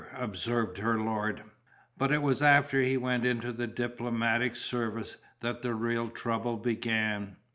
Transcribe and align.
observed 0.17 0.79
her 0.79 0.97
lord. 0.99 1.43
But 1.95 2.11
it 2.11 2.23
was 2.23 2.41
after 2.41 2.81
he 2.81 2.97
went 2.97 3.23
into 3.23 3.51
the 3.51 3.67
diplomatic 3.67 4.55
service 4.55 5.17
that 5.41 5.61
the 5.61 5.75
real 5.75 6.09
trouble 6.09 6.57
began. 6.57 7.35